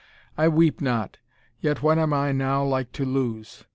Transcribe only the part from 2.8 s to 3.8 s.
to lose?